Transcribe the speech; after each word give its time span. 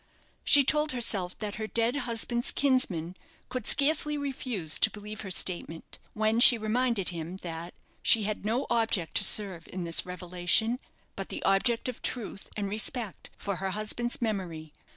She 0.43 0.63
told 0.63 0.93
herself 0.93 1.37
that 1.37 1.57
her 1.57 1.67
dead 1.67 1.95
husband's 1.95 2.49
kinsman 2.49 3.15
could 3.49 3.67
scarcely 3.67 4.17
refuse 4.17 4.79
to 4.79 4.89
believe 4.89 5.21
her 5.21 5.29
statement, 5.29 5.99
when 6.15 6.39
she 6.39 6.57
reminded 6.57 7.09
him 7.09 7.37
that 7.43 7.75
she 8.01 8.23
had 8.23 8.43
no 8.43 8.65
object 8.71 9.13
to 9.17 9.23
serve 9.23 9.67
in 9.67 9.83
this 9.83 10.03
revelation 10.03 10.79
but 11.15 11.29
the 11.29 11.43
object 11.43 11.87
of 11.87 12.01
truth 12.01 12.49
and 12.57 12.67
respect 12.67 13.29
for 13.37 13.57
her 13.57 13.69
husband's 13.69 14.19
memory. 14.23 14.73